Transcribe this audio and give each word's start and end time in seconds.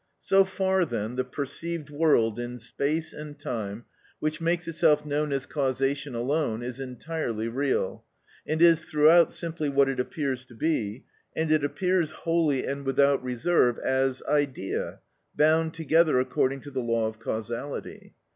So 0.21 0.45
far 0.45 0.83
then, 0.83 1.15
the 1.15 1.23
perceived 1.23 1.91
world 1.91 2.39
in 2.39 2.57
space 2.57 3.13
and 3.13 3.37
time, 3.37 3.85
which 4.19 4.41
makes 4.41 4.67
itself 4.67 5.05
known 5.05 5.31
as 5.31 5.45
causation 5.45 6.15
alone, 6.15 6.63
is 6.63 6.79
entirely 6.79 7.47
real, 7.47 8.03
and 8.47 8.63
is 8.63 8.83
throughout 8.83 9.31
simply 9.31 9.69
what 9.69 9.87
it 9.87 9.99
appears 9.99 10.43
to 10.45 10.55
be, 10.55 11.03
and 11.35 11.51
it 11.51 11.63
appears 11.63 12.09
wholly 12.13 12.65
and 12.65 12.83
without 12.83 13.21
reserve 13.23 13.77
as 13.77 14.23
idea, 14.27 15.01
bound 15.35 15.75
together 15.75 16.19
according 16.19 16.61
to 16.61 16.71
the 16.71 16.81
law 16.81 17.05
of 17.05 17.19
causality. 17.19 18.15